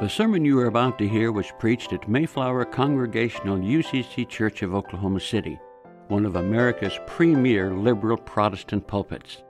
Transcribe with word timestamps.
The 0.00 0.08
sermon 0.08 0.44
you 0.44 0.56
are 0.60 0.66
about 0.66 0.96
to 1.00 1.08
hear 1.08 1.32
was 1.32 1.50
preached 1.58 1.92
at 1.92 2.08
Mayflower 2.08 2.64
Congregational 2.66 3.58
UCC 3.58 4.28
Church 4.28 4.62
of 4.62 4.72
Oklahoma 4.72 5.18
City, 5.18 5.58
one 6.06 6.24
of 6.24 6.36
America's 6.36 6.96
premier 7.08 7.74
liberal 7.74 8.16
Protestant 8.16 8.86
pulpits. 8.86 9.42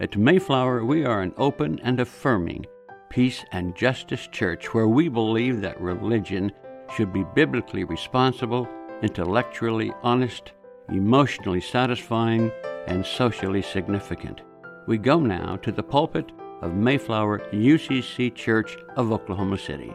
At 0.00 0.16
Mayflower, 0.16 0.84
we 0.84 1.04
are 1.04 1.20
an 1.20 1.32
open 1.36 1.78
and 1.84 2.00
affirming 2.00 2.66
peace 3.10 3.44
and 3.52 3.76
justice 3.76 4.26
church 4.26 4.74
where 4.74 4.88
we 4.88 5.08
believe 5.08 5.60
that 5.60 5.80
religion 5.80 6.50
should 6.96 7.12
be 7.12 7.24
biblically 7.36 7.84
responsible, 7.84 8.68
intellectually 9.02 9.92
honest, 10.02 10.50
emotionally 10.88 11.60
satisfying, 11.60 12.50
and 12.88 13.06
socially 13.06 13.62
significant. 13.62 14.40
We 14.88 14.98
go 14.98 15.20
now 15.20 15.58
to 15.58 15.70
the 15.70 15.84
pulpit 15.84 16.32
of 16.62 16.74
Mayflower 16.74 17.40
UCC 17.52 18.34
Church 18.34 18.78
of 18.96 19.12
Oklahoma 19.12 19.58
City. 19.58 19.92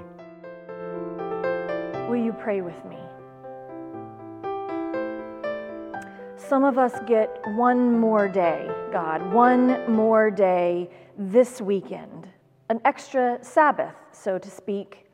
Will 2.09 2.23
you 2.23 2.33
pray 2.33 2.61
with 2.61 2.75
me? 2.85 2.97
Some 6.35 6.63
of 6.63 6.77
us 6.77 6.93
get 7.07 7.41
one 7.55 7.99
more 7.99 8.27
day, 8.27 8.69
God, 8.91 9.33
one 9.33 9.91
more 9.91 10.29
day 10.29 10.89
this 11.17 11.59
weekend, 11.61 12.27
an 12.69 12.79
extra 12.85 13.39
Sabbath, 13.41 13.95
so 14.11 14.37
to 14.37 14.49
speak. 14.49 15.05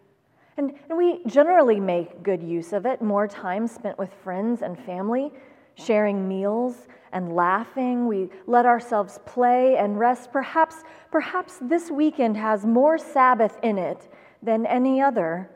And, 0.57 0.73
and 0.89 0.97
we 0.97 1.23
generally 1.25 1.79
make 1.79 2.21
good 2.21 2.43
use 2.43 2.73
of 2.73 2.85
it, 2.85 3.01
more 3.01 3.27
time 3.27 3.67
spent 3.67 3.97
with 3.97 4.13
friends 4.23 4.61
and 4.61 4.77
family, 4.77 5.31
sharing 5.75 6.27
meals 6.27 6.87
and 7.11 7.35
laughing. 7.35 8.07
We 8.07 8.29
let 8.47 8.65
ourselves 8.65 9.19
play 9.25 9.77
and 9.77 9.99
rest. 9.99 10.31
Perhaps, 10.31 10.83
perhaps 11.11 11.57
this 11.61 11.91
weekend 11.91 12.37
has 12.37 12.65
more 12.65 12.97
Sabbath 12.97 13.57
in 13.63 13.77
it 13.77 14.09
than 14.41 14.65
any 14.65 15.01
other. 15.01 15.49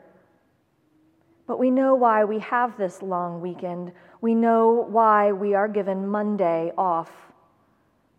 But 1.46 1.58
we 1.58 1.70
know 1.70 1.94
why 1.94 2.24
we 2.24 2.38
have 2.40 2.76
this 2.76 3.02
long 3.02 3.40
weekend. 3.40 3.92
We 4.20 4.34
know 4.34 4.86
why 4.90 5.32
we 5.32 5.54
are 5.54 5.68
given 5.68 6.06
Monday 6.06 6.72
off. 6.76 7.10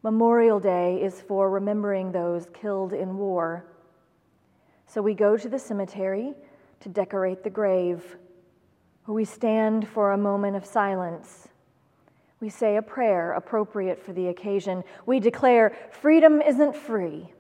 Memorial 0.01 0.59
Day 0.59 1.01
is 1.01 1.21
for 1.21 1.49
remembering 1.49 2.11
those 2.11 2.47
killed 2.53 2.93
in 2.93 3.17
war. 3.17 3.65
So 4.87 5.01
we 5.01 5.13
go 5.13 5.37
to 5.37 5.49
the 5.49 5.59
cemetery 5.59 6.33
to 6.79 6.89
decorate 6.89 7.43
the 7.43 7.49
grave, 7.49 8.17
we 9.05 9.25
stand 9.25 9.87
for 9.87 10.11
a 10.11 10.17
moment 10.17 10.55
of 10.55 10.63
silence 10.63 11.48
we 12.41 12.49
say 12.49 12.77
a 12.77 12.81
prayer 12.81 13.33
appropriate 13.33 14.03
for 14.03 14.13
the 14.13 14.27
occasion. 14.27 14.83
We 15.05 15.19
declare 15.19 15.75
freedom 15.91 16.41
isn't 16.41 16.75
free, 16.75 17.31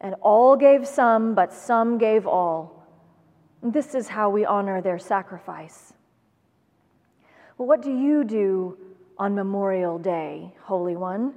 and 0.00 0.14
all 0.20 0.56
gave 0.56 0.86
some, 0.86 1.34
but 1.34 1.52
some 1.52 1.98
gave 1.98 2.26
all. 2.26 2.86
This 3.62 3.94
is 3.94 4.08
how 4.08 4.30
we 4.30 4.44
honor 4.44 4.80
their 4.80 4.98
sacrifice. 4.98 5.92
Well, 7.56 7.66
what 7.66 7.82
do 7.82 7.96
you 7.96 8.24
do 8.24 8.76
on 9.18 9.34
Memorial 9.34 9.98
Day, 9.98 10.52
Holy 10.62 10.96
One? 10.96 11.34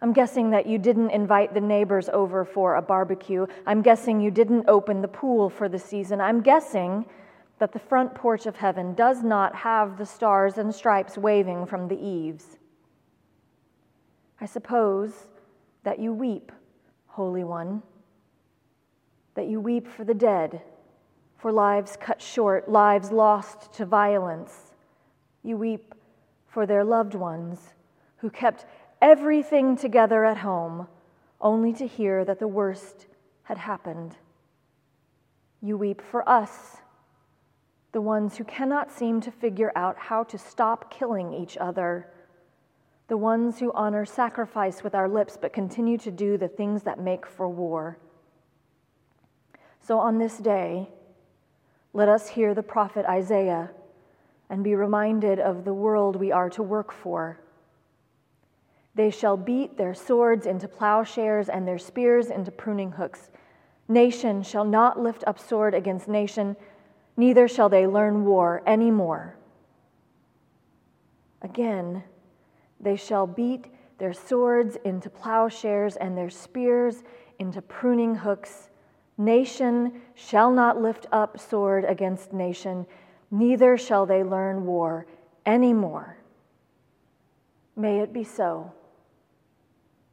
I'm 0.00 0.12
guessing 0.12 0.50
that 0.50 0.66
you 0.66 0.78
didn't 0.78 1.10
invite 1.10 1.54
the 1.54 1.60
neighbors 1.60 2.08
over 2.08 2.44
for 2.44 2.76
a 2.76 2.82
barbecue. 2.82 3.46
I'm 3.66 3.82
guessing 3.82 4.20
you 4.20 4.30
didn't 4.30 4.68
open 4.68 5.02
the 5.02 5.08
pool 5.08 5.50
for 5.50 5.68
the 5.68 5.78
season. 5.78 6.20
I'm 6.20 6.40
guessing 6.40 7.04
that 7.58 7.72
the 7.72 7.78
front 7.78 8.14
porch 8.14 8.46
of 8.46 8.56
heaven 8.56 8.94
does 8.94 9.22
not 9.22 9.54
have 9.54 9.98
the 9.98 10.06
stars 10.06 10.58
and 10.58 10.74
stripes 10.74 11.18
waving 11.18 11.66
from 11.66 11.88
the 11.88 11.98
eaves. 11.98 12.56
I 14.40 14.46
suppose 14.46 15.26
that 15.82 15.98
you 15.98 16.12
weep, 16.12 16.52
Holy 17.06 17.44
One, 17.44 17.82
that 19.34 19.48
you 19.48 19.60
weep 19.60 19.88
for 19.88 20.04
the 20.04 20.14
dead, 20.14 20.62
for 21.36 21.52
lives 21.52 21.96
cut 22.00 22.22
short, 22.22 22.68
lives 22.68 23.10
lost 23.10 23.72
to 23.74 23.86
violence. 23.86 24.74
You 25.42 25.56
weep 25.56 25.94
for 26.46 26.66
their 26.66 26.84
loved 26.84 27.14
ones 27.14 27.74
who 28.18 28.30
kept 28.30 28.66
everything 29.00 29.76
together 29.76 30.24
at 30.24 30.38
home 30.38 30.88
only 31.40 31.72
to 31.72 31.86
hear 31.86 32.24
that 32.24 32.40
the 32.40 32.48
worst 32.48 33.06
had 33.44 33.58
happened. 33.58 34.16
You 35.62 35.76
weep 35.76 36.02
for 36.02 36.28
us 36.28 36.78
the 37.92 38.00
ones 38.00 38.36
who 38.36 38.44
cannot 38.44 38.92
seem 38.92 39.20
to 39.20 39.30
figure 39.30 39.72
out 39.74 39.96
how 39.96 40.22
to 40.24 40.38
stop 40.38 40.90
killing 40.90 41.32
each 41.32 41.56
other, 41.56 42.08
the 43.08 43.16
ones 43.16 43.58
who 43.58 43.72
honor 43.72 44.04
sacrifice 44.04 44.82
with 44.82 44.94
our 44.94 45.08
lips 45.08 45.38
but 45.40 45.52
continue 45.52 45.96
to 45.98 46.10
do 46.10 46.36
the 46.36 46.48
things 46.48 46.82
that 46.82 47.00
make 47.00 47.26
for 47.26 47.48
war. 47.48 47.98
So 49.80 49.98
on 49.98 50.18
this 50.18 50.36
day, 50.36 50.90
let 51.94 52.08
us 52.08 52.28
hear 52.28 52.54
the 52.54 52.62
prophet 52.62 53.06
Isaiah 53.06 53.70
and 54.50 54.62
be 54.62 54.74
reminded 54.74 55.38
of 55.38 55.64
the 55.64 55.72
world 55.72 56.16
we 56.16 56.30
are 56.30 56.50
to 56.50 56.62
work 56.62 56.92
for. 56.92 57.40
They 58.94 59.10
shall 59.10 59.36
beat 59.36 59.78
their 59.78 59.94
swords 59.94 60.46
into 60.46 60.68
plowshares 60.68 61.48
and 61.48 61.66
their 61.66 61.78
spears 61.78 62.28
into 62.28 62.50
pruning 62.50 62.92
hooks. 62.92 63.30
Nation 63.88 64.42
shall 64.42 64.64
not 64.64 65.00
lift 65.00 65.24
up 65.26 65.38
sword 65.38 65.72
against 65.72 66.08
nation 66.08 66.56
neither 67.18 67.48
shall 67.48 67.68
they 67.68 67.86
learn 67.86 68.24
war 68.24 68.62
any 68.64 68.90
more. 68.90 69.36
Again, 71.42 72.04
they 72.80 72.96
shall 72.96 73.26
beat 73.26 73.66
their 73.98 74.12
swords 74.12 74.78
into 74.84 75.10
plowshares 75.10 75.96
and 75.96 76.16
their 76.16 76.30
spears 76.30 77.02
into 77.40 77.60
pruning 77.60 78.14
hooks. 78.14 78.70
Nation 79.18 80.00
shall 80.14 80.52
not 80.52 80.80
lift 80.80 81.06
up 81.10 81.38
sword 81.40 81.84
against 81.84 82.32
nation, 82.32 82.86
neither 83.32 83.76
shall 83.76 84.06
they 84.06 84.22
learn 84.22 84.64
war 84.64 85.04
any 85.44 85.72
more. 85.72 86.16
May 87.74 87.98
it 87.98 88.12
be 88.12 88.22
so. 88.22 88.72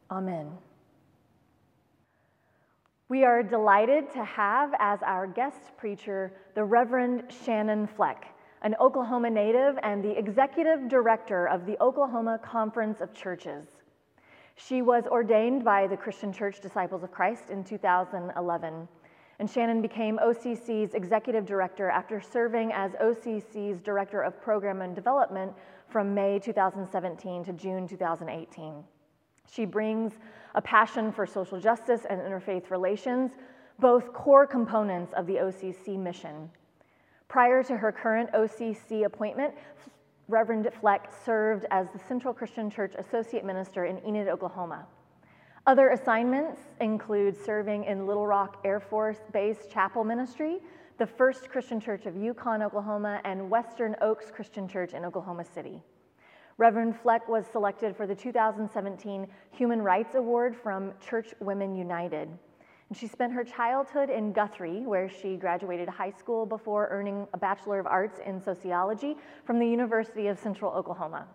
Amen. 0.09 0.64
We 3.07 3.23
are 3.23 3.43
delighted 3.43 4.09
to 4.13 4.23
have 4.23 4.73
as 4.79 5.03
our 5.03 5.27
guest 5.27 5.77
preacher 5.77 6.31
the 6.55 6.63
Reverend 6.63 7.31
Shannon 7.45 7.85
Fleck, 7.85 8.25
an 8.63 8.75
Oklahoma 8.81 9.29
native 9.29 9.77
and 9.83 10.03
the 10.03 10.17
executive 10.17 10.89
director 10.89 11.47
of 11.47 11.67
the 11.67 11.79
Oklahoma 11.79 12.39
Conference 12.43 13.01
of 13.01 13.13
Churches. 13.13 13.67
She 14.55 14.81
was 14.81 15.05
ordained 15.05 15.63
by 15.63 15.85
the 15.85 15.95
Christian 15.95 16.33
Church 16.33 16.61
Disciples 16.61 17.03
of 17.03 17.11
Christ 17.11 17.51
in 17.51 17.63
2011, 17.63 18.88
and 19.37 19.51
Shannon 19.51 19.83
became 19.83 20.17
OCC's 20.17 20.95
executive 20.95 21.45
director 21.45 21.91
after 21.91 22.19
serving 22.19 22.73
as 22.73 22.93
OCC's 22.93 23.81
director 23.81 24.22
of 24.22 24.41
program 24.41 24.81
and 24.81 24.95
development 24.95 25.53
from 25.89 26.16
May 26.16 26.39
2017 26.39 27.43
to 27.43 27.53
June 27.53 27.87
2018. 27.87 28.83
She 29.51 29.66
brings 29.66 30.13
a 30.56 30.61
passion 30.61 31.11
for 31.11 31.25
social 31.25 31.59
justice 31.59 32.06
and 32.09 32.19
interfaith 32.22 32.69
relations, 32.69 33.31
both 33.79 34.13
core 34.13 34.47
components 34.47 35.13
of 35.13 35.28
the 35.28 35.35
OCC 35.35 35.97
mission. 35.97 36.49
Prior 37.28 37.64
to 37.64 37.75
her 37.75 37.91
current 37.91 38.31
OCC 38.34 39.05
appointment, 39.05 39.53
Reverend 40.28 40.69
Fleck 40.79 41.11
served 41.25 41.66
as 41.72 41.87
the 41.91 41.99
Central 41.99 42.34
Christian 42.34 42.69
Church 42.69 42.93
Associate 42.97 43.43
Minister 43.43 43.85
in 43.85 44.03
Enid, 44.05 44.28
Oklahoma. 44.28 44.87
Other 45.67 45.90
assignments 45.90 46.61
include 46.79 47.35
serving 47.35 47.85
in 47.85 48.05
Little 48.05 48.28
Rock 48.28 48.61
Air 48.64 48.79
Force 48.79 49.19
Base 49.34 49.67
Chapel 49.72 50.03
Ministry, 50.03 50.59
the 50.97 51.05
First 51.05 51.49
Christian 51.49 51.79
Church 51.79 52.05
of 52.05 52.16
Yukon, 52.16 52.61
Oklahoma, 52.61 53.19
and 53.25 53.49
Western 53.49 53.96
Oaks 54.02 54.31
Christian 54.31 54.67
Church 54.67 54.93
in 54.93 55.03
Oklahoma 55.03 55.43
City. 55.43 55.81
Reverend 56.57 56.96
Fleck 56.96 57.28
was 57.28 57.46
selected 57.46 57.97
for 57.97 58.07
the 58.07 58.16
2017 58.16 59.28
Human 59.52 59.81
Rights 59.81 60.16
Award 60.16 60.55
from 60.55 60.93
Church 61.05 61.34
Women 61.41 61.75
United. 61.75 62.29
And 62.87 62.97
she 62.97 63.07
spent 63.07 63.34
her 63.34 63.43
childhood 63.43 64.09
in 64.09 64.31
Guthrie, 64.31 64.85
where 64.85 65.09
she 65.09 65.35
graduated 65.35 65.90
high 65.90 66.11
school 66.11 66.46
before 66.46 66.87
earning 66.91 67.28
a 67.34 67.37
Bachelor 67.37 67.79
of 67.79 67.87
Arts 67.87 68.22
in 68.25 68.40
Sociology 68.40 69.17
from 69.43 69.59
the 69.59 69.67
University 69.67 70.28
of 70.28 70.40
Central 70.40 70.72
Oklahoma. 70.72 71.28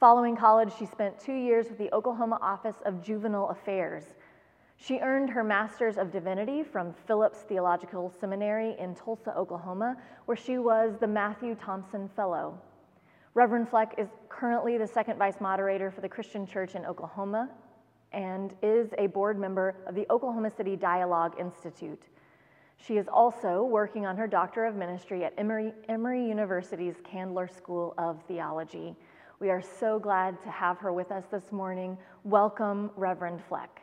Following 0.00 0.34
college, 0.34 0.72
she 0.76 0.86
spent 0.86 1.20
two 1.20 1.34
years 1.34 1.68
with 1.68 1.78
the 1.78 1.92
Oklahoma 1.94 2.40
Office 2.42 2.82
of 2.84 3.00
Juvenile 3.00 3.50
Affairs. 3.50 4.16
She 4.76 4.98
earned 4.98 5.30
her 5.30 5.44
Master's 5.44 5.98
of 5.98 6.10
Divinity 6.10 6.64
from 6.64 6.94
Phillips 7.06 7.42
Theological 7.42 8.12
Seminary 8.20 8.74
in 8.80 8.96
Tulsa, 8.96 9.36
Oklahoma, 9.36 9.96
where 10.26 10.36
she 10.36 10.58
was 10.58 10.96
the 10.98 11.06
Matthew 11.06 11.54
Thompson 11.54 12.08
Fellow. 12.16 12.60
Reverend 13.34 13.68
Fleck 13.68 13.94
is 13.98 14.08
currently 14.28 14.78
the 14.78 14.86
second 14.86 15.18
vice 15.18 15.40
moderator 15.40 15.90
for 15.90 16.00
the 16.00 16.08
Christian 16.08 16.46
Church 16.46 16.74
in 16.74 16.86
Oklahoma 16.86 17.50
and 18.12 18.54
is 18.62 18.88
a 18.98 19.06
board 19.08 19.38
member 19.38 19.76
of 19.86 19.94
the 19.94 20.06
Oklahoma 20.10 20.50
City 20.50 20.76
Dialogue 20.76 21.34
Institute. 21.38 22.02
She 22.78 22.96
is 22.96 23.06
also 23.08 23.64
working 23.64 24.06
on 24.06 24.16
her 24.16 24.26
Doctor 24.26 24.64
of 24.64 24.76
Ministry 24.76 25.24
at 25.24 25.34
Emory, 25.36 25.72
Emory 25.88 26.26
University's 26.26 26.94
Candler 27.04 27.48
School 27.48 27.94
of 27.98 28.22
Theology. 28.28 28.96
We 29.40 29.50
are 29.50 29.62
so 29.62 29.98
glad 29.98 30.40
to 30.42 30.50
have 30.50 30.78
her 30.78 30.92
with 30.92 31.12
us 31.12 31.24
this 31.30 31.52
morning. 31.52 31.98
Welcome, 32.24 32.90
Reverend 32.96 33.40
Fleck. 33.48 33.82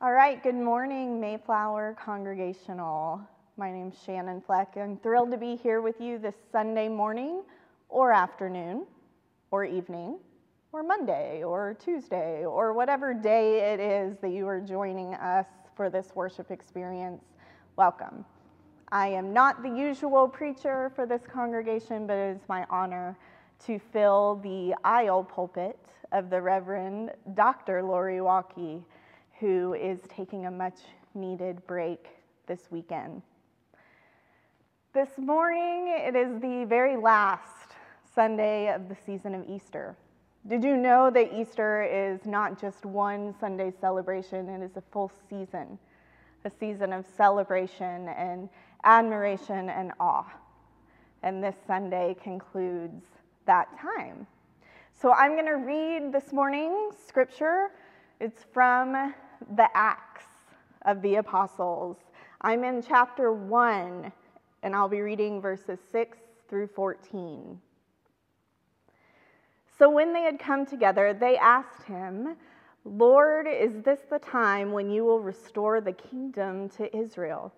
All 0.00 0.12
right, 0.12 0.40
good 0.42 0.54
morning, 0.54 1.20
Mayflower 1.20 1.96
Congregational. 2.04 3.20
My 3.58 3.72
name's 3.72 3.96
Shannon 4.06 4.40
Fleck. 4.40 4.76
I'm 4.76 4.98
thrilled 4.98 5.32
to 5.32 5.36
be 5.36 5.56
here 5.56 5.80
with 5.80 6.00
you 6.00 6.20
this 6.20 6.36
Sunday 6.52 6.88
morning 6.88 7.42
or 7.88 8.12
afternoon 8.12 8.86
or 9.50 9.64
evening 9.64 10.20
or 10.70 10.84
Monday 10.84 11.42
or 11.42 11.76
Tuesday 11.80 12.44
or 12.44 12.72
whatever 12.72 13.12
day 13.12 13.72
it 13.72 13.80
is 13.80 14.16
that 14.18 14.30
you 14.30 14.46
are 14.46 14.60
joining 14.60 15.12
us 15.14 15.46
for 15.74 15.90
this 15.90 16.12
worship 16.14 16.52
experience. 16.52 17.24
Welcome. 17.74 18.24
I 18.92 19.08
am 19.08 19.32
not 19.32 19.60
the 19.64 19.68
usual 19.68 20.28
preacher 20.28 20.92
for 20.94 21.04
this 21.04 21.22
congregation, 21.26 22.06
but 22.06 22.16
it 22.16 22.36
is 22.36 22.42
my 22.48 22.64
honor 22.70 23.18
to 23.66 23.80
fill 23.80 24.36
the 24.36 24.72
aisle 24.84 25.24
pulpit 25.24 25.76
of 26.12 26.30
the 26.30 26.40
Reverend 26.40 27.10
Dr. 27.34 27.82
Lori 27.82 28.18
Walke 28.18 28.84
who 29.40 29.74
is 29.74 29.98
taking 30.08 30.46
a 30.46 30.50
much 30.50 30.78
needed 31.16 31.66
break 31.66 32.06
this 32.46 32.70
weekend. 32.70 33.20
This 34.98 35.16
morning, 35.16 35.94
it 35.96 36.16
is 36.16 36.40
the 36.40 36.64
very 36.64 36.96
last 36.96 37.68
Sunday 38.16 38.74
of 38.74 38.88
the 38.88 38.96
season 39.06 39.32
of 39.32 39.48
Easter. 39.48 39.96
Did 40.48 40.64
you 40.64 40.76
know 40.76 41.08
that 41.08 41.32
Easter 41.32 41.84
is 41.84 42.26
not 42.26 42.60
just 42.60 42.84
one 42.84 43.32
Sunday 43.38 43.72
celebration, 43.80 44.48
it 44.48 44.60
is 44.60 44.76
a 44.76 44.82
full 44.90 45.12
season, 45.30 45.78
a 46.44 46.50
season 46.50 46.92
of 46.92 47.06
celebration 47.16 48.08
and 48.08 48.48
admiration 48.82 49.68
and 49.68 49.92
awe. 50.00 50.26
And 51.22 51.44
this 51.44 51.54
Sunday 51.64 52.16
concludes 52.20 53.04
that 53.46 53.68
time. 53.78 54.26
So 55.00 55.12
I'm 55.12 55.34
going 55.34 55.46
to 55.46 55.58
read 55.58 56.12
this 56.12 56.32
morning's 56.32 56.96
scripture. 57.06 57.68
It's 58.18 58.42
from 58.52 59.14
the 59.54 59.68
Acts 59.74 60.24
of 60.86 61.02
the 61.02 61.14
Apostles. 61.14 61.98
I'm 62.40 62.64
in 62.64 62.82
chapter 62.82 63.32
1, 63.32 64.10
and 64.62 64.74
I'll 64.74 64.88
be 64.88 65.00
reading 65.00 65.40
verses 65.40 65.78
6 65.92 66.18
through 66.48 66.68
14. 66.68 67.60
So 69.78 69.90
when 69.90 70.12
they 70.12 70.22
had 70.22 70.38
come 70.38 70.66
together, 70.66 71.14
they 71.14 71.36
asked 71.36 71.84
him, 71.84 72.36
Lord, 72.84 73.46
is 73.46 73.82
this 73.82 74.00
the 74.10 74.18
time 74.18 74.72
when 74.72 74.90
you 74.90 75.04
will 75.04 75.20
restore 75.20 75.80
the 75.80 75.92
kingdom 75.92 76.68
to 76.70 76.96
Israel? 76.96 77.52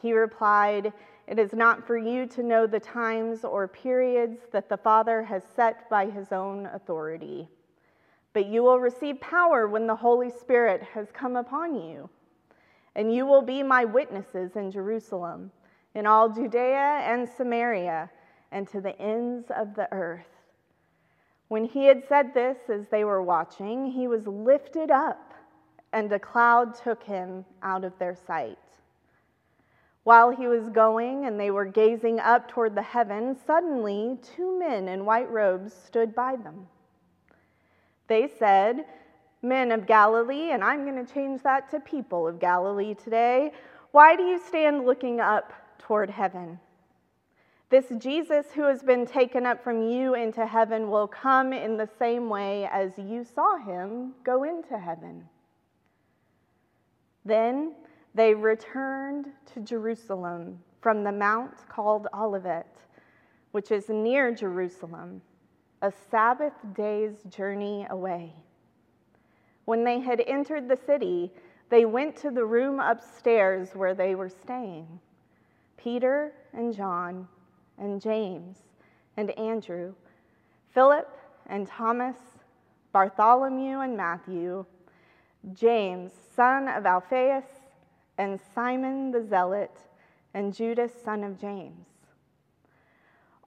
He 0.00 0.12
replied, 0.12 0.92
It 1.26 1.38
is 1.38 1.52
not 1.52 1.86
for 1.86 1.96
you 1.96 2.26
to 2.26 2.42
know 2.42 2.66
the 2.66 2.80
times 2.80 3.44
or 3.44 3.68
periods 3.68 4.40
that 4.52 4.68
the 4.68 4.76
Father 4.76 5.22
has 5.22 5.42
set 5.54 5.88
by 5.88 6.10
his 6.10 6.32
own 6.32 6.66
authority 6.66 7.48
but 8.32 8.46
you 8.46 8.62
will 8.62 8.80
receive 8.80 9.20
power 9.20 9.68
when 9.68 9.86
the 9.86 9.96
Holy 9.96 10.30
Spirit 10.30 10.82
has 10.82 11.10
come 11.12 11.36
upon 11.36 11.74
you. 11.74 12.08
And 12.94 13.14
you 13.14 13.26
will 13.26 13.42
be 13.42 13.62
my 13.62 13.84
witnesses 13.84 14.56
in 14.56 14.70
Jerusalem, 14.70 15.50
in 15.94 16.06
all 16.06 16.28
Judea 16.28 17.00
and 17.04 17.28
Samaria, 17.28 18.10
and 18.50 18.68
to 18.68 18.80
the 18.80 18.98
ends 19.00 19.50
of 19.54 19.74
the 19.74 19.88
earth. 19.92 20.26
When 21.48 21.64
he 21.64 21.84
had 21.84 22.02
said 22.08 22.32
this, 22.32 22.58
as 22.68 22.88
they 22.88 23.04
were 23.04 23.22
watching, 23.22 23.90
he 23.90 24.08
was 24.08 24.26
lifted 24.26 24.90
up, 24.90 25.34
and 25.92 26.10
a 26.12 26.18
cloud 26.18 26.74
took 26.74 27.02
him 27.02 27.44
out 27.62 27.84
of 27.84 27.98
their 27.98 28.14
sight. 28.14 28.58
While 30.04 30.30
he 30.30 30.48
was 30.48 30.68
going 30.70 31.26
and 31.26 31.38
they 31.38 31.50
were 31.50 31.64
gazing 31.64 32.18
up 32.20 32.48
toward 32.48 32.74
the 32.74 32.82
heaven, 32.82 33.36
suddenly 33.46 34.18
two 34.34 34.58
men 34.58 34.88
in 34.88 35.04
white 35.04 35.30
robes 35.30 35.72
stood 35.72 36.14
by 36.14 36.36
them. 36.36 36.66
They 38.08 38.28
said, 38.38 38.84
Men 39.42 39.72
of 39.72 39.86
Galilee, 39.86 40.50
and 40.50 40.62
I'm 40.62 40.84
going 40.84 41.04
to 41.04 41.12
change 41.12 41.42
that 41.42 41.70
to 41.70 41.80
people 41.80 42.26
of 42.26 42.38
Galilee 42.38 42.94
today. 42.94 43.52
Why 43.90 44.16
do 44.16 44.22
you 44.22 44.38
stand 44.38 44.86
looking 44.86 45.20
up 45.20 45.52
toward 45.82 46.10
heaven? 46.10 46.58
This 47.70 47.86
Jesus 47.98 48.46
who 48.54 48.64
has 48.64 48.82
been 48.82 49.06
taken 49.06 49.46
up 49.46 49.62
from 49.64 49.82
you 49.82 50.14
into 50.14 50.46
heaven 50.46 50.90
will 50.90 51.06
come 51.06 51.52
in 51.52 51.76
the 51.76 51.88
same 51.98 52.28
way 52.28 52.68
as 52.70 52.98
you 52.98 53.24
saw 53.24 53.56
him 53.58 54.12
go 54.24 54.44
into 54.44 54.78
heaven. 54.78 55.26
Then 57.24 57.74
they 58.14 58.34
returned 58.34 59.28
to 59.54 59.60
Jerusalem 59.60 60.58
from 60.80 61.02
the 61.02 61.12
mount 61.12 61.66
called 61.68 62.08
Olivet, 62.12 62.76
which 63.52 63.70
is 63.70 63.88
near 63.88 64.34
Jerusalem 64.34 65.22
a 65.82 65.92
Sabbath 66.10 66.54
day's 66.74 67.22
journey 67.28 67.86
away. 67.90 68.32
When 69.64 69.82
they 69.82 69.98
had 69.98 70.20
entered 70.20 70.68
the 70.68 70.78
city, 70.86 71.32
they 71.70 71.84
went 71.84 72.16
to 72.18 72.30
the 72.30 72.44
room 72.44 72.78
upstairs 72.78 73.70
where 73.74 73.94
they 73.94 74.14
were 74.14 74.28
staying. 74.28 75.00
Peter 75.82 76.32
and 76.52 76.74
John 76.74 77.26
and 77.78 78.00
James 78.00 78.58
and 79.16 79.30
Andrew, 79.38 79.94
Philip 80.72 81.08
and 81.46 81.66
Thomas, 81.66 82.16
Bartholomew 82.92 83.80
and 83.80 83.96
Matthew, 83.96 84.64
James, 85.52 86.12
son 86.36 86.68
of 86.68 86.86
Alphaeus, 86.86 87.44
and 88.18 88.38
Simon 88.54 89.10
the 89.10 89.26
Zealot, 89.26 89.76
and 90.34 90.54
Judas, 90.54 90.92
son 91.04 91.24
of 91.24 91.40
James. 91.40 91.86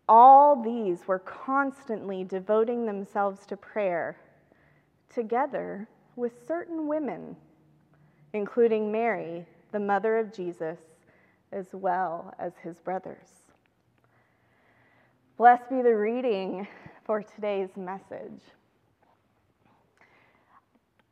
All 0.09 0.61
these 0.61 1.07
were 1.07 1.19
constantly 1.19 2.23
devoting 2.23 2.85
themselves 2.85 3.45
to 3.47 3.57
prayer, 3.57 4.17
together 5.09 5.87
with 6.15 6.45
certain 6.47 6.87
women, 6.87 7.35
including 8.33 8.91
Mary, 8.91 9.45
the 9.71 9.79
mother 9.79 10.17
of 10.17 10.33
Jesus, 10.33 10.79
as 11.55 11.67
well 11.71 12.33
as 12.37 12.53
his 12.61 12.79
brothers. 12.79 13.29
Blessed 15.37 15.69
be 15.69 15.81
the 15.81 15.95
reading 15.95 16.67
for 17.05 17.23
today's 17.23 17.75
message. 17.77 18.41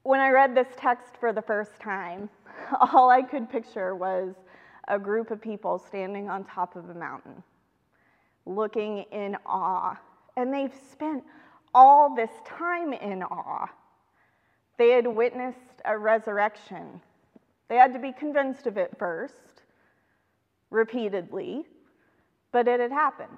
When 0.03 0.19
I 0.19 0.29
read 0.29 0.53
this 0.53 0.67
text 0.77 1.13
for 1.19 1.31
the 1.31 1.41
first 1.41 1.79
time, 1.79 2.29
all 2.93 3.09
I 3.09 3.21
could 3.21 3.49
picture 3.49 3.95
was 3.95 4.35
a 4.89 4.99
group 4.99 5.31
of 5.31 5.41
people 5.41 5.79
standing 5.79 6.29
on 6.29 6.43
top 6.43 6.75
of 6.75 6.89
a 6.89 6.93
mountain 6.93 7.41
looking 8.45 9.05
in 9.13 9.37
awe. 9.45 9.97
And 10.35 10.53
they've 10.53 10.73
spent 10.91 11.23
all 11.73 12.13
this 12.13 12.31
time 12.45 12.91
in 12.91 13.23
awe. 13.23 13.67
They 14.77 14.89
had 14.89 15.07
witnessed 15.07 15.81
a 15.85 15.97
resurrection. 15.97 16.99
They 17.69 17.75
had 17.75 17.93
to 17.93 17.99
be 17.99 18.11
convinced 18.11 18.67
of 18.67 18.77
it 18.77 18.91
first, 18.97 19.52
repeatedly, 20.73 21.63
but 22.51 22.67
it 22.67 22.79
had 22.79 22.91
happened. 22.91 23.29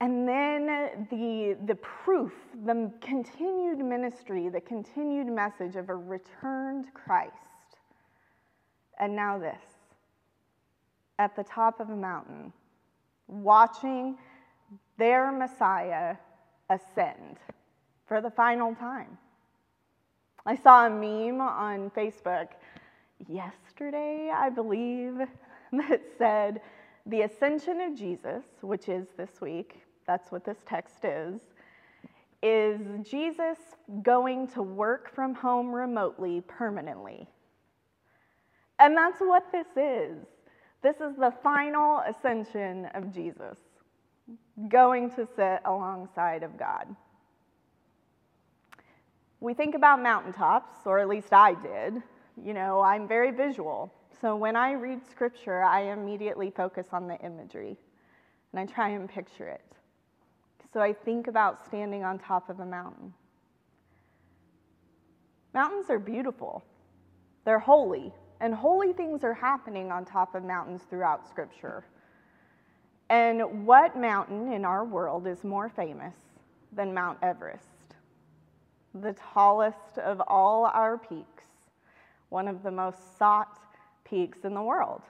And 0.00 0.26
then 0.26 1.06
the, 1.10 1.58
the 1.66 1.74
proof, 1.74 2.32
the 2.64 2.90
continued 3.02 3.78
ministry, 3.78 4.48
the 4.48 4.62
continued 4.62 5.26
message 5.26 5.76
of 5.76 5.90
a 5.90 5.94
returned 5.94 6.86
Christ. 6.94 7.34
And 8.98 9.14
now 9.14 9.38
this 9.38 9.62
at 11.18 11.36
the 11.36 11.44
top 11.44 11.80
of 11.80 11.90
a 11.90 11.96
mountain 11.96 12.50
watching 13.28 14.16
their 14.96 15.30
Messiah 15.30 16.16
ascend 16.70 17.36
for 18.06 18.22
the 18.22 18.30
final 18.30 18.74
time. 18.74 19.18
I 20.46 20.56
saw 20.56 20.86
a 20.86 20.90
meme 20.90 21.42
on 21.42 21.90
Facebook 21.90 22.48
yesterday, 23.28 24.30
I 24.34 24.48
believe, 24.48 25.20
that 25.72 26.02
said, 26.18 26.60
The 27.06 27.22
ascension 27.22 27.80
of 27.80 27.94
Jesus, 27.96 28.44
which 28.60 28.88
is 28.88 29.08
this 29.16 29.40
week, 29.40 29.82
that's 30.06 30.32
what 30.32 30.44
this 30.44 30.58
text 30.66 31.04
is, 31.04 31.40
is 32.42 32.80
Jesus 33.08 33.58
going 34.02 34.48
to 34.48 34.62
work 34.62 35.14
from 35.14 35.34
home 35.34 35.72
remotely 35.72 36.40
permanently. 36.42 37.28
And 38.78 38.96
that's 38.96 39.20
what 39.20 39.52
this 39.52 39.66
is. 39.76 40.26
This 40.82 40.96
is 40.96 41.14
the 41.16 41.32
final 41.42 42.00
ascension 42.08 42.86
of 42.94 43.12
Jesus, 43.12 43.58
going 44.68 45.10
to 45.10 45.28
sit 45.36 45.60
alongside 45.66 46.42
of 46.42 46.58
God. 46.58 46.86
we 49.40 49.54
think 49.54 49.74
about 49.74 50.02
mountaintops, 50.02 50.86
or 50.86 50.98
at 50.98 51.08
least 51.08 51.32
I 51.32 51.54
did. 51.54 52.02
You 52.42 52.54
know, 52.54 52.80
I'm 52.80 53.06
very 53.06 53.30
visual. 53.30 53.92
So 54.20 54.36
when 54.36 54.54
I 54.54 54.72
read 54.72 55.00
scripture, 55.10 55.62
I 55.62 55.92
immediately 55.92 56.50
focus 56.50 56.86
on 56.92 57.08
the 57.08 57.18
imagery 57.20 57.78
and 58.52 58.60
I 58.60 58.66
try 58.66 58.90
and 58.90 59.08
picture 59.08 59.48
it. 59.48 59.64
So 60.72 60.80
I 60.80 60.92
think 60.92 61.26
about 61.26 61.64
standing 61.64 62.04
on 62.04 62.18
top 62.18 62.50
of 62.50 62.60
a 62.60 62.66
mountain. 62.66 63.14
Mountains 65.54 65.90
are 65.90 65.98
beautiful, 65.98 66.64
they're 67.44 67.58
holy, 67.58 68.12
and 68.40 68.54
holy 68.54 68.92
things 68.92 69.24
are 69.24 69.34
happening 69.34 69.90
on 69.90 70.04
top 70.04 70.34
of 70.34 70.44
mountains 70.44 70.82
throughout 70.88 71.28
Scripture. 71.28 71.84
And 73.08 73.66
what 73.66 73.98
mountain 73.98 74.52
in 74.52 74.64
our 74.64 74.84
world 74.84 75.26
is 75.26 75.42
more 75.42 75.68
famous 75.68 76.14
than 76.72 76.94
Mount 76.94 77.18
Everest? 77.22 77.66
The 78.94 79.14
tallest 79.14 79.98
of 79.98 80.22
all 80.28 80.66
our 80.66 80.98
peaks, 80.98 81.44
one 82.28 82.46
of 82.46 82.62
the 82.62 82.70
most 82.70 83.18
sought 83.18 83.58
peaks 84.10 84.38
in 84.44 84.54
the 84.54 84.62
world. 84.62 85.02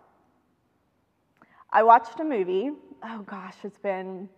I 1.72 1.82
watched 1.82 2.20
a 2.20 2.24
movie, 2.24 2.70
oh 3.02 3.22
gosh, 3.22 3.56
it's 3.64 3.78
been 3.78 4.28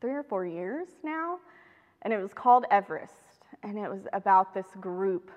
three 0.00 0.12
or 0.12 0.22
four 0.22 0.46
years 0.46 0.86
now, 1.02 1.38
and 2.02 2.12
it 2.12 2.22
was 2.22 2.32
called 2.32 2.64
Everest. 2.70 3.12
And 3.62 3.76
it 3.76 3.90
was 3.90 4.06
about 4.12 4.54
this 4.54 4.66
group 4.80 5.30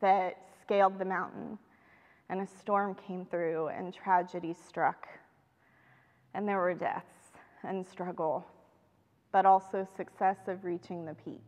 that 0.00 0.38
scaled 0.62 0.98
the 0.98 1.04
mountain, 1.04 1.58
and 2.30 2.40
a 2.40 2.46
storm 2.46 2.94
came 2.94 3.26
through, 3.26 3.68
and 3.68 3.92
tragedy 3.92 4.54
struck. 4.54 5.06
And 6.32 6.48
there 6.48 6.58
were 6.58 6.74
deaths 6.74 7.32
and 7.62 7.86
struggle, 7.86 8.46
but 9.32 9.44
also 9.44 9.86
success 9.96 10.38
of 10.46 10.64
reaching 10.64 11.04
the 11.04 11.14
peak. 11.14 11.42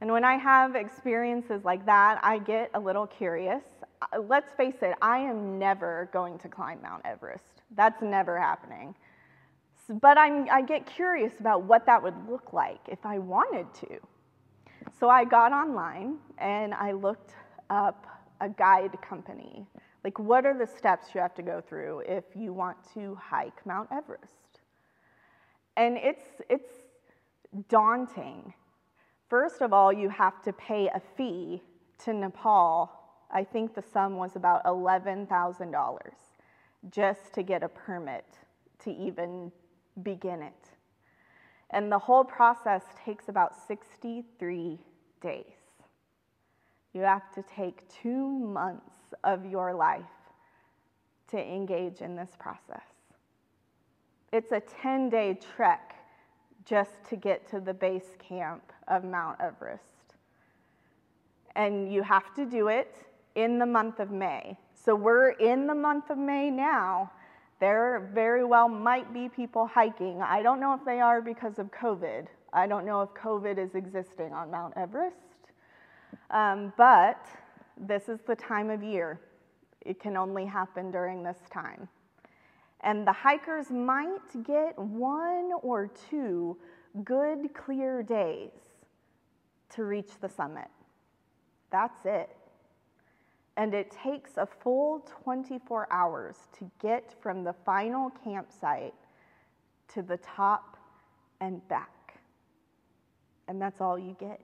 And 0.00 0.12
when 0.12 0.24
I 0.24 0.36
have 0.36 0.76
experiences 0.76 1.64
like 1.64 1.86
that, 1.86 2.20
I 2.22 2.38
get 2.38 2.70
a 2.74 2.80
little 2.80 3.06
curious. 3.06 3.64
Uh, 4.00 4.20
let's 4.20 4.52
face 4.52 4.76
it, 4.82 4.94
I 5.02 5.18
am 5.18 5.58
never 5.58 6.08
going 6.12 6.38
to 6.38 6.48
climb 6.48 6.80
Mount 6.82 7.02
Everest. 7.04 7.62
That's 7.74 8.00
never 8.02 8.38
happening. 8.38 8.94
But 9.88 10.18
I'm, 10.18 10.48
I 10.50 10.62
get 10.62 10.86
curious 10.86 11.32
about 11.40 11.62
what 11.62 11.86
that 11.86 12.02
would 12.02 12.28
look 12.28 12.52
like 12.52 12.80
if 12.88 13.04
I 13.06 13.18
wanted 13.18 13.66
to. 13.74 13.98
So 14.98 15.08
I 15.08 15.24
got 15.24 15.52
online 15.52 16.18
and 16.38 16.74
I 16.74 16.92
looked 16.92 17.34
up 17.70 18.06
a 18.40 18.48
guide 18.48 18.96
company. 19.00 19.66
Like, 20.04 20.18
what 20.18 20.46
are 20.46 20.56
the 20.56 20.66
steps 20.66 21.08
you 21.14 21.20
have 21.20 21.34
to 21.34 21.42
go 21.42 21.60
through 21.60 22.02
if 22.06 22.24
you 22.34 22.52
want 22.52 22.76
to 22.94 23.14
hike 23.16 23.64
Mount 23.66 23.88
Everest? 23.90 24.60
And 25.76 25.96
it's, 25.96 26.22
it's 26.48 26.70
daunting. 27.68 28.52
First 29.28 29.60
of 29.60 29.72
all, 29.72 29.92
you 29.92 30.08
have 30.08 30.42
to 30.42 30.52
pay 30.52 30.88
a 30.88 31.00
fee 31.16 31.62
to 32.04 32.12
Nepal. 32.12 32.90
I 33.30 33.44
think 33.44 33.74
the 33.74 33.82
sum 33.82 34.16
was 34.16 34.36
about 34.36 34.64
$11,000 34.64 35.98
just 36.90 37.32
to 37.34 37.42
get 37.42 37.62
a 37.62 37.68
permit 37.68 38.24
to 38.80 38.90
even 38.90 39.52
begin 40.02 40.42
it. 40.42 40.70
And 41.70 41.92
the 41.92 41.98
whole 41.98 42.24
process 42.24 42.82
takes 43.04 43.28
about 43.28 43.52
63 43.66 44.78
days. 45.20 45.44
You 46.94 47.02
have 47.02 47.30
to 47.34 47.44
take 47.54 47.86
two 47.88 48.26
months 48.26 49.12
of 49.24 49.44
your 49.44 49.74
life 49.74 50.02
to 51.30 51.38
engage 51.38 52.00
in 52.00 52.16
this 52.16 52.30
process. 52.38 52.86
It's 54.32 54.52
a 54.52 54.60
10 54.60 55.10
day 55.10 55.38
trek 55.56 55.96
just 56.64 57.04
to 57.10 57.16
get 57.16 57.48
to 57.50 57.60
the 57.60 57.74
base 57.74 58.16
camp 58.18 58.72
of 58.88 59.04
Mount 59.04 59.38
Everest. 59.40 59.84
And 61.54 61.92
you 61.92 62.02
have 62.02 62.34
to 62.34 62.46
do 62.46 62.68
it 62.68 63.07
in 63.38 63.60
the 63.60 63.66
month 63.66 64.00
of 64.00 64.10
May. 64.10 64.58
So 64.74 64.96
we're 64.96 65.30
in 65.30 65.68
the 65.68 65.74
month 65.74 66.10
of 66.10 66.18
May 66.18 66.50
now. 66.50 67.12
There 67.60 68.10
very 68.12 68.44
well 68.44 68.68
might 68.68 69.14
be 69.14 69.28
people 69.28 69.64
hiking. 69.64 70.20
I 70.20 70.42
don't 70.42 70.58
know 70.58 70.74
if 70.74 70.84
they 70.84 71.00
are 71.00 71.22
because 71.22 71.60
of 71.60 71.70
COVID. 71.70 72.26
I 72.52 72.66
don't 72.66 72.84
know 72.84 73.00
if 73.02 73.10
COVID 73.10 73.56
is 73.58 73.76
existing 73.76 74.32
on 74.32 74.50
Mount 74.50 74.74
Everest. 74.76 75.16
Um, 76.30 76.72
but 76.76 77.26
this 77.76 78.08
is 78.08 78.18
the 78.26 78.34
time 78.34 78.70
of 78.70 78.82
year. 78.82 79.20
It 79.82 80.00
can 80.00 80.16
only 80.16 80.44
happen 80.44 80.90
during 80.90 81.22
this 81.22 81.38
time. 81.48 81.88
And 82.80 83.06
the 83.06 83.12
hikers 83.12 83.70
might 83.70 84.44
get 84.44 84.76
one 84.76 85.50
or 85.62 85.90
two 86.10 86.56
good, 87.04 87.54
clear 87.54 88.02
days 88.02 88.50
to 89.74 89.84
reach 89.84 90.10
the 90.20 90.28
summit. 90.28 90.68
That's 91.70 92.04
it. 92.04 92.37
And 93.58 93.74
it 93.74 93.90
takes 93.90 94.38
a 94.38 94.46
full 94.46 95.00
24 95.24 95.88
hours 95.90 96.36
to 96.58 96.70
get 96.80 97.12
from 97.20 97.42
the 97.42 97.52
final 97.66 98.10
campsite 98.24 98.94
to 99.88 100.00
the 100.00 100.16
top 100.18 100.76
and 101.40 101.66
back. 101.68 102.20
And 103.48 103.60
that's 103.60 103.80
all 103.80 103.98
you 103.98 104.16
get. 104.20 104.40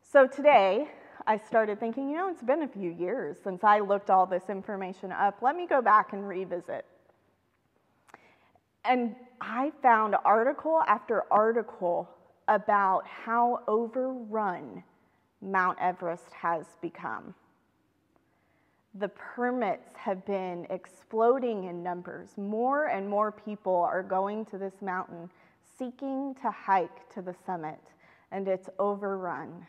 So 0.00 0.26
today, 0.26 0.88
I 1.26 1.38
started 1.38 1.80
thinking, 1.80 2.08
you 2.08 2.16
know, 2.16 2.30
it's 2.30 2.42
been 2.42 2.62
a 2.62 2.68
few 2.68 2.90
years 2.90 3.36
since 3.42 3.64
I 3.64 3.80
looked 3.80 4.08
all 4.08 4.26
this 4.26 4.48
information 4.48 5.12
up. 5.12 5.42
Let 5.42 5.56
me 5.56 5.66
go 5.66 5.82
back 5.82 6.12
and 6.12 6.26
revisit. 6.26 6.84
And 8.84 9.16
I 9.40 9.72
found 9.82 10.14
article 10.24 10.82
after 10.86 11.24
article 11.32 12.08
about 12.48 13.06
how 13.06 13.60
overrun 13.68 14.82
Mount 15.42 15.78
Everest 15.80 16.32
has 16.32 16.66
become. 16.80 17.34
The 18.94 19.08
permits 19.08 19.94
have 19.96 20.24
been 20.26 20.66
exploding 20.68 21.64
in 21.64 21.82
numbers. 21.82 22.36
More 22.36 22.86
and 22.86 23.08
more 23.08 23.30
people 23.30 23.76
are 23.76 24.02
going 24.02 24.44
to 24.46 24.58
this 24.58 24.82
mountain 24.82 25.30
seeking 25.78 26.34
to 26.42 26.50
hike 26.50 27.08
to 27.14 27.22
the 27.22 27.34
summit, 27.46 27.80
and 28.32 28.48
it's 28.48 28.68
overrun. 28.78 29.66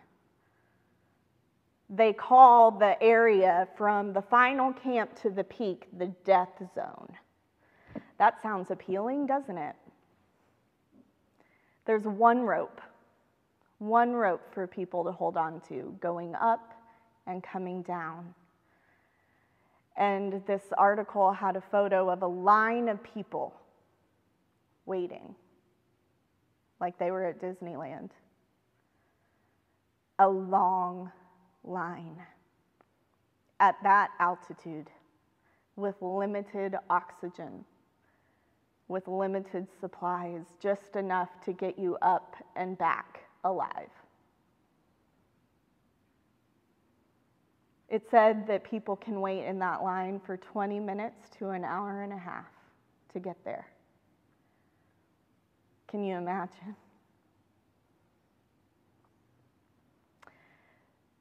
They 1.89 2.13
call 2.13 2.71
the 2.71 3.01
area 3.01 3.67
from 3.77 4.13
the 4.13 4.21
final 4.21 4.73
camp 4.73 5.13
to 5.21 5.29
the 5.29 5.43
peak 5.43 5.87
the 5.97 6.07
death 6.25 6.61
zone. 6.73 7.13
That 8.17 8.41
sounds 8.41 8.71
appealing, 8.71 9.27
doesn't 9.27 9.57
it? 9.57 9.75
There's 11.85 12.03
one 12.03 12.41
rope, 12.41 12.79
one 13.81 14.13
rope 14.13 14.43
for 14.53 14.67
people 14.67 15.03
to 15.03 15.11
hold 15.11 15.35
on 15.35 15.59
to, 15.67 15.97
going 15.99 16.35
up 16.35 16.71
and 17.25 17.41
coming 17.41 17.81
down. 17.81 18.31
And 19.97 20.45
this 20.45 20.61
article 20.77 21.31
had 21.31 21.55
a 21.55 21.61
photo 21.61 22.11
of 22.11 22.21
a 22.21 22.27
line 22.27 22.89
of 22.89 23.01
people 23.03 23.55
waiting, 24.85 25.33
like 26.79 26.99
they 26.99 27.09
were 27.09 27.25
at 27.25 27.41
Disneyland. 27.41 28.11
A 30.19 30.29
long 30.29 31.11
line 31.63 32.21
at 33.59 33.77
that 33.81 34.11
altitude 34.19 34.91
with 35.75 35.95
limited 36.01 36.75
oxygen, 36.87 37.65
with 38.87 39.07
limited 39.07 39.65
supplies, 39.79 40.41
just 40.59 40.95
enough 40.95 41.29
to 41.45 41.51
get 41.51 41.79
you 41.79 41.97
up 42.03 42.35
and 42.55 42.77
back 42.77 43.21
alive. 43.43 43.89
It 47.89 48.03
said 48.09 48.47
that 48.47 48.63
people 48.63 48.95
can 48.95 49.19
wait 49.19 49.45
in 49.45 49.59
that 49.59 49.83
line 49.83 50.21
for 50.25 50.37
20 50.37 50.79
minutes 50.79 51.29
to 51.39 51.49
an 51.49 51.65
hour 51.65 52.03
and 52.03 52.13
a 52.13 52.17
half 52.17 52.45
to 53.13 53.19
get 53.19 53.35
there. 53.43 53.67
Can 55.87 56.03
you 56.03 56.15
imagine? 56.15 56.75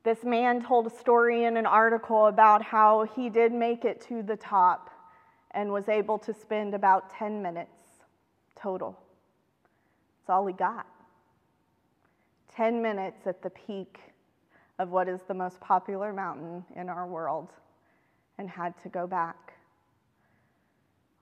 This 0.05 0.23
man 0.23 0.65
told 0.65 0.87
a 0.87 0.91
story 0.91 1.45
in 1.45 1.57
an 1.57 1.67
article 1.67 2.27
about 2.27 2.63
how 2.63 3.05
he 3.17 3.29
did 3.29 3.53
make 3.53 3.85
it 3.85 4.01
to 4.03 4.23
the 4.23 4.37
top 4.37 4.91
and 5.51 5.73
was 5.73 5.89
able 5.89 6.19
to 6.19 6.33
spend 6.33 6.75
about 6.75 7.11
10 7.11 7.43
minutes 7.43 7.71
total. 8.55 8.97
That's 10.21 10.31
all 10.31 10.47
he 10.47 10.55
got. 10.55 10.87
10 12.55 12.83
minutes 12.83 13.27
at 13.27 13.43
the 13.43 13.51
peak 13.51 13.99
of 14.79 14.91
what 14.91 15.09
is 15.09 15.21
the 15.29 15.35
most 15.35 15.61
popular 15.61 16.13
mountain 16.13 16.65
in 16.77 16.89
our 16.89 17.07
world 17.07 17.51
and 18.39 18.49
had 18.49 18.75
to 18.83 18.89
go 18.89 19.07
back. 19.07 19.55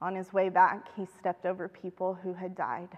On 0.00 0.14
his 0.14 0.32
way 0.32 0.49
back, 0.49 0.88
he 0.97 1.04
stepped 1.18 1.44
over 1.44 1.68
people 1.68 2.14
who 2.14 2.32
had 2.32 2.54
died. 2.54 2.97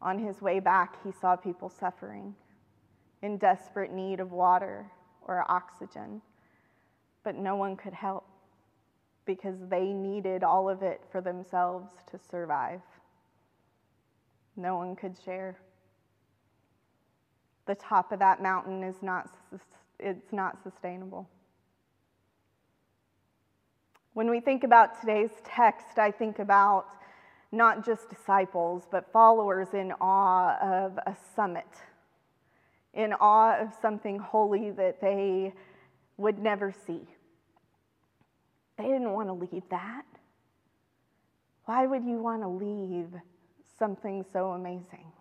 On 0.00 0.18
his 0.18 0.40
way 0.40 0.60
back, 0.60 1.02
he 1.04 1.10
saw 1.10 1.34
people 1.34 1.68
suffering 1.68 2.34
in 3.22 3.36
desperate 3.36 3.92
need 3.92 4.20
of 4.20 4.30
water 4.30 4.86
or 5.22 5.44
oxygen, 5.50 6.22
but 7.24 7.34
no 7.34 7.56
one 7.56 7.76
could 7.76 7.92
help 7.92 8.24
because 9.24 9.56
they 9.68 9.92
needed 9.92 10.44
all 10.44 10.70
of 10.70 10.82
it 10.82 11.00
for 11.10 11.20
themselves 11.20 11.90
to 12.10 12.18
survive. 12.30 12.80
No 14.58 14.76
one 14.76 14.96
could 14.96 15.16
share. 15.24 15.56
The 17.66 17.76
top 17.76 18.12
of 18.12 18.18
that 18.18 18.42
mountain 18.42 18.82
is 18.82 18.96
not, 19.02 19.30
it's 19.98 20.32
not 20.32 20.62
sustainable. 20.62 21.28
When 24.14 24.28
we 24.28 24.40
think 24.40 24.64
about 24.64 25.00
today's 25.00 25.30
text, 25.44 25.98
I 25.98 26.10
think 26.10 26.40
about 26.40 26.86
not 27.52 27.86
just 27.86 28.10
disciples, 28.10 28.82
but 28.90 29.12
followers 29.12 29.68
in 29.74 29.92
awe 30.00 30.58
of 30.60 30.98
a 31.06 31.16
summit, 31.36 31.68
in 32.94 33.12
awe 33.14 33.58
of 33.60 33.68
something 33.80 34.18
holy 34.18 34.70
that 34.72 35.00
they 35.00 35.54
would 36.16 36.38
never 36.38 36.74
see. 36.86 37.06
They 38.76 38.84
didn't 38.84 39.12
want 39.12 39.28
to 39.28 39.34
leave 39.34 39.62
that. 39.70 40.04
Why 41.66 41.86
would 41.86 42.04
you 42.04 42.18
want 42.18 42.42
to 42.42 42.48
leave 42.48 43.12
something 43.78 44.24
so 44.32 44.50
amazing? 44.50 45.12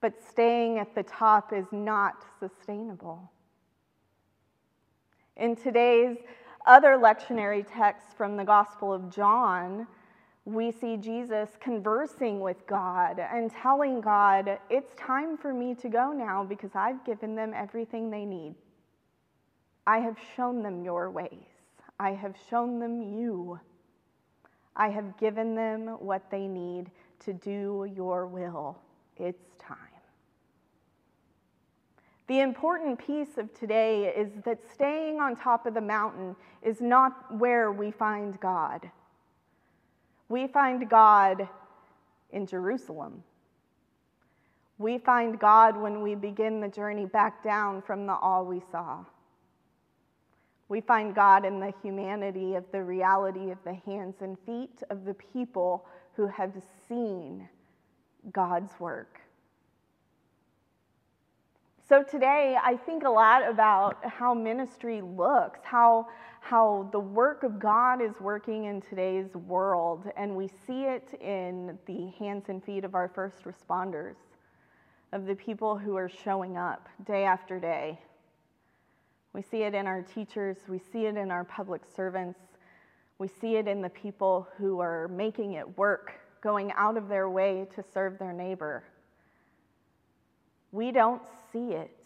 But 0.00 0.14
staying 0.22 0.78
at 0.78 0.94
the 0.94 1.04
top 1.04 1.52
is 1.52 1.66
not 1.70 2.24
sustainable. 2.40 3.30
In 5.36 5.54
today's 5.56 6.16
other 6.66 6.98
lectionary 6.98 7.64
texts 7.72 8.12
from 8.16 8.36
the 8.36 8.44
Gospel 8.44 8.92
of 8.92 9.10
John, 9.10 9.86
we 10.44 10.72
see 10.72 10.96
Jesus 10.96 11.50
conversing 11.60 12.40
with 12.40 12.66
God 12.66 13.20
and 13.20 13.50
telling 13.50 14.00
God, 14.00 14.58
It's 14.68 14.94
time 14.96 15.36
for 15.36 15.54
me 15.54 15.74
to 15.76 15.88
go 15.88 16.10
now 16.12 16.44
because 16.44 16.70
I've 16.74 17.04
given 17.04 17.36
them 17.36 17.52
everything 17.54 18.10
they 18.10 18.24
need. 18.24 18.54
I 19.86 19.98
have 19.98 20.16
shown 20.36 20.62
them 20.62 20.84
your 20.84 21.10
ways, 21.10 21.46
I 21.98 22.10
have 22.10 22.34
shown 22.50 22.80
them 22.80 23.02
you. 23.02 23.60
I 24.76 24.88
have 24.88 25.16
given 25.18 25.54
them 25.54 25.86
what 26.00 26.30
they 26.30 26.46
need 26.46 26.90
to 27.24 27.32
do 27.32 27.90
your 27.94 28.26
will. 28.26 28.78
It's 29.16 29.44
time. 29.58 29.76
The 32.28 32.40
important 32.40 32.98
piece 32.98 33.36
of 33.36 33.52
today 33.58 34.12
is 34.16 34.30
that 34.44 34.58
staying 34.72 35.20
on 35.20 35.36
top 35.36 35.66
of 35.66 35.74
the 35.74 35.80
mountain 35.80 36.34
is 36.62 36.80
not 36.80 37.36
where 37.36 37.72
we 37.72 37.90
find 37.90 38.38
God. 38.40 38.90
We 40.28 40.46
find 40.46 40.88
God 40.88 41.46
in 42.30 42.46
Jerusalem. 42.46 43.22
We 44.78 44.98
find 44.98 45.38
God 45.38 45.76
when 45.76 46.00
we 46.00 46.14
begin 46.14 46.60
the 46.60 46.68
journey 46.68 47.04
back 47.04 47.44
down 47.44 47.82
from 47.82 48.06
the 48.06 48.14
all 48.14 48.46
we 48.46 48.62
saw. 48.70 49.04
We 50.72 50.80
find 50.80 51.14
God 51.14 51.44
in 51.44 51.60
the 51.60 51.74
humanity 51.82 52.54
of 52.54 52.64
the 52.72 52.82
reality 52.82 53.50
of 53.50 53.58
the 53.62 53.74
hands 53.74 54.22
and 54.22 54.38
feet 54.46 54.82
of 54.88 55.04
the 55.04 55.12
people 55.12 55.84
who 56.14 56.26
have 56.28 56.54
seen 56.88 57.46
God's 58.32 58.72
work. 58.80 59.20
So 61.86 62.02
today, 62.02 62.56
I 62.58 62.78
think 62.78 63.04
a 63.04 63.10
lot 63.10 63.46
about 63.46 64.02
how 64.02 64.32
ministry 64.32 65.02
looks, 65.02 65.60
how, 65.62 66.06
how 66.40 66.88
the 66.90 67.00
work 67.00 67.42
of 67.42 67.58
God 67.58 68.00
is 68.00 68.18
working 68.18 68.64
in 68.64 68.80
today's 68.80 69.34
world, 69.34 70.10
and 70.16 70.34
we 70.34 70.48
see 70.48 70.84
it 70.84 71.20
in 71.20 71.78
the 71.84 72.14
hands 72.18 72.44
and 72.48 72.64
feet 72.64 72.84
of 72.84 72.94
our 72.94 73.08
first 73.08 73.44
responders, 73.44 74.16
of 75.12 75.26
the 75.26 75.34
people 75.34 75.76
who 75.76 75.96
are 75.96 76.08
showing 76.08 76.56
up 76.56 76.88
day 77.04 77.24
after 77.24 77.60
day. 77.60 77.98
We 79.32 79.42
see 79.42 79.62
it 79.62 79.74
in 79.74 79.86
our 79.86 80.02
teachers, 80.02 80.58
we 80.68 80.78
see 80.78 81.06
it 81.06 81.16
in 81.16 81.30
our 81.30 81.44
public 81.44 81.82
servants, 81.96 82.38
we 83.18 83.28
see 83.28 83.56
it 83.56 83.66
in 83.66 83.80
the 83.80 83.88
people 83.88 84.46
who 84.58 84.80
are 84.80 85.08
making 85.08 85.54
it 85.54 85.78
work, 85.78 86.12
going 86.42 86.72
out 86.72 86.96
of 86.96 87.08
their 87.08 87.30
way 87.30 87.66
to 87.74 87.82
serve 87.94 88.18
their 88.18 88.32
neighbor. 88.32 88.84
We 90.70 90.90
don't 90.90 91.22
see 91.52 91.72
it 91.72 91.96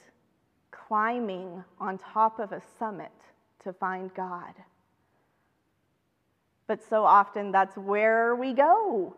climbing 0.71 1.65
on 1.81 1.99
top 1.99 2.39
of 2.39 2.53
a 2.53 2.63
summit 2.79 3.13
to 3.65 3.73
find 3.73 4.13
God. 4.15 4.55
But 6.67 6.83
so 6.83 7.05
often 7.05 7.53
that's 7.53 7.77
where 7.77 8.35
we 8.37 8.53
go. 8.53 9.17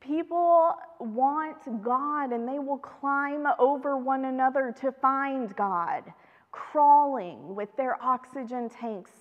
People 0.00 0.74
want 0.98 1.82
God 1.82 2.32
and 2.32 2.48
they 2.48 2.58
will 2.58 2.78
climb 2.78 3.46
over 3.58 3.96
one 3.96 4.24
another 4.26 4.74
to 4.80 4.92
find 4.92 5.54
God, 5.56 6.04
crawling 6.52 7.54
with 7.54 7.68
their 7.76 8.02
oxygen 8.02 8.68
tanks, 8.68 9.12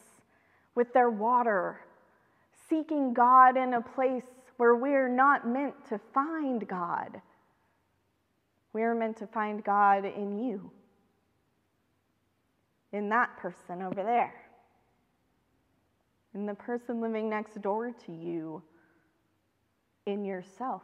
with 0.76 0.94
their 0.94 1.10
water, 1.10 1.82
seeking 2.70 3.14
God 3.14 3.58
in 3.58 3.74
a 3.74 3.82
place 3.82 4.26
where 4.58 4.76
we're 4.76 5.10
not 5.10 5.48
meant 5.48 5.74
to 5.90 6.00
find 6.14 6.68
God. 6.68 7.22
We 8.74 8.84
are 8.84 8.94
meant 8.94 9.18
to 9.18 9.28
find 9.28 9.64
God 9.64 10.06
in 10.06 10.38
you, 10.38 10.70
in 12.92 13.10
that 13.10 13.38
person 13.38 13.82
over 13.82 14.04
there, 14.04 14.34
in 16.36 16.46
the 16.46 16.54
person 16.54 17.02
living 17.02 17.30
next 17.30 17.62
door 17.62 17.92
to 18.06 18.12
you, 18.12 18.62
in 20.06 20.26
yourself. 20.26 20.84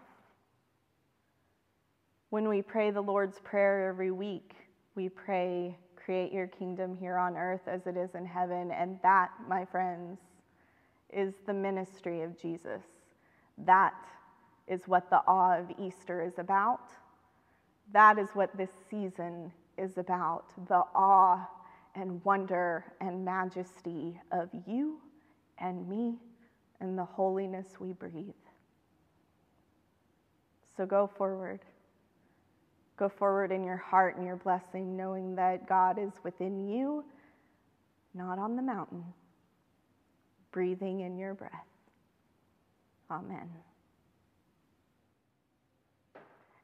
When 2.29 2.49
we 2.49 2.62
pray 2.62 2.91
the 2.91 3.01
Lord's 3.01 3.39
Prayer 3.39 3.88
every 3.88 4.12
week, 4.12 4.53
we 4.95 5.10
pray, 5.10 5.77
Create 6.05 6.31
your 6.31 6.45
kingdom 6.45 6.95
here 6.95 7.17
on 7.17 7.35
earth 7.35 7.67
as 7.67 7.87
it 7.87 7.97
is 7.97 8.13
in 8.13 8.27
heaven. 8.27 8.69
And 8.69 8.99
that, 9.01 9.31
my 9.49 9.65
friends, 9.65 10.19
is 11.11 11.33
the 11.47 11.53
ministry 11.53 12.21
of 12.21 12.39
Jesus. 12.39 12.83
That 13.57 13.95
is 14.67 14.81
what 14.85 15.09
the 15.09 15.21
awe 15.27 15.57
of 15.57 15.71
Easter 15.79 16.21
is 16.21 16.37
about. 16.37 16.91
That 17.91 18.19
is 18.19 18.29
what 18.33 18.55
this 18.55 18.69
season 18.89 19.51
is 19.79 19.97
about 19.97 20.45
the 20.67 20.83
awe 20.93 21.49
and 21.95 22.23
wonder 22.23 22.85
and 23.01 23.25
majesty 23.25 24.19
of 24.31 24.49
you 24.67 24.99
and 25.57 25.87
me 25.89 26.15
and 26.81 26.97
the 26.97 27.05
holiness 27.05 27.79
we 27.79 27.93
breathe. 27.93 28.33
So 30.77 30.85
go 30.85 31.07
forward. 31.07 31.61
Go 32.97 33.10
forward 33.10 33.51
in 33.51 33.63
your 33.63 33.77
heart 33.77 34.15
and 34.15 34.25
your 34.25 34.38
blessing, 34.38 34.95
knowing 34.95 35.36
that 35.36 35.67
God 35.67 35.99
is 35.99 36.13
within 36.23 36.67
you, 36.67 37.03
not 38.13 38.39
on 38.39 38.55
the 38.55 38.62
mountain, 38.62 39.03
breathing 40.51 41.01
in 41.01 41.17
your 41.17 41.34
breath. 41.34 41.51
Amen. 43.12 43.49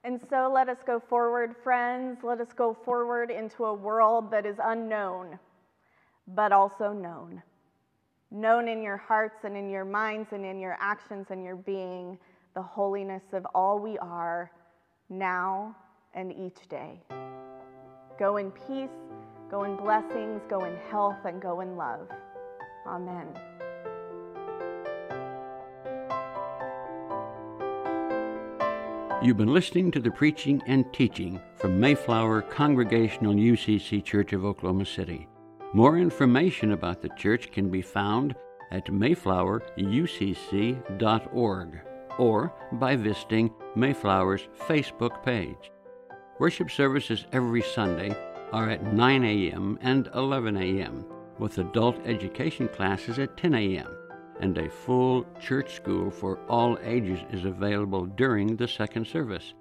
And 0.03 0.19
so 0.29 0.49
let 0.51 0.67
us 0.67 0.77
go 0.85 0.99
forward, 0.99 1.55
friends. 1.63 2.19
Let 2.23 2.39
us 2.41 2.53
go 2.55 2.73
forward 2.73 3.29
into 3.29 3.65
a 3.65 3.73
world 3.73 4.31
that 4.31 4.45
is 4.45 4.55
unknown, 4.63 5.37
but 6.29 6.51
also 6.51 6.91
known. 6.91 7.43
Known 8.31 8.67
in 8.67 8.81
your 8.81 8.97
hearts 8.97 9.43
and 9.43 9.55
in 9.55 9.69
your 9.69 9.85
minds 9.85 10.29
and 10.31 10.45
in 10.45 10.59
your 10.59 10.77
actions 10.79 11.27
and 11.29 11.43
your 11.43 11.57
being, 11.57 12.17
the 12.55 12.61
holiness 12.61 13.21
of 13.33 13.45
all 13.53 13.77
we 13.77 13.97
are 13.99 14.49
now 15.09 15.75
and 16.13 16.31
each 16.31 16.67
day. 16.69 17.01
Go 18.19 18.37
in 18.37 18.51
peace, 18.51 18.89
go 19.49 19.63
in 19.63 19.75
blessings, 19.75 20.41
go 20.49 20.65
in 20.65 20.75
health, 20.89 21.17
and 21.25 21.41
go 21.41 21.61
in 21.61 21.75
love. 21.75 22.07
Amen. 22.85 23.27
You've 29.23 29.37
been 29.37 29.53
listening 29.53 29.91
to 29.91 29.99
the 29.99 30.09
preaching 30.09 30.63
and 30.65 30.91
teaching 30.93 31.39
from 31.55 31.79
Mayflower 31.79 32.41
Congregational 32.41 33.35
UCC 33.35 34.03
Church 34.03 34.33
of 34.33 34.43
Oklahoma 34.43 34.85
City. 34.85 35.27
More 35.73 35.99
information 35.99 36.71
about 36.71 37.03
the 37.03 37.09
church 37.09 37.51
can 37.51 37.69
be 37.69 37.83
found 37.83 38.33
at 38.71 38.87
mayflowerucc.org 38.87 41.81
or 42.17 42.53
by 42.73 42.95
visiting 42.95 43.53
Mayflower's 43.75 44.47
Facebook 44.67 45.23
page. 45.23 45.71
Worship 46.41 46.71
services 46.71 47.27
every 47.33 47.61
Sunday 47.61 48.17
are 48.51 48.67
at 48.67 48.93
9 48.95 49.23
a.m. 49.23 49.77
and 49.79 50.09
11 50.15 50.57
a.m., 50.57 51.05
with 51.37 51.59
adult 51.59 51.95
education 52.03 52.67
classes 52.67 53.19
at 53.19 53.37
10 53.37 53.53
a.m 53.53 53.87
and 54.39 54.57
a 54.57 54.67
full 54.67 55.23
church 55.39 55.75
school 55.75 56.09
for 56.09 56.39
all 56.49 56.79
ages 56.81 57.19
is 57.31 57.45
available 57.45 58.07
during 58.07 58.55
the 58.55 58.67
second 58.67 59.05
service. 59.05 59.53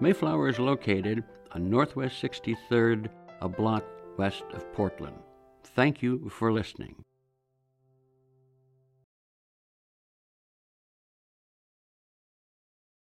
Mayflower 0.00 0.48
is 0.48 0.58
located 0.58 1.22
on 1.52 1.70
Northwest 1.70 2.20
63rd, 2.20 3.10
a 3.40 3.48
block 3.48 3.84
west 4.18 4.42
of 4.52 4.72
Portland. 4.72 5.16
Thank 5.62 6.02
you 6.02 6.28
for 6.28 6.52
listening. 6.52 6.96